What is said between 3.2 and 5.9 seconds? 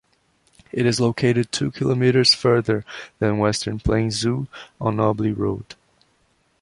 Western Plains Zoo on Obley Road.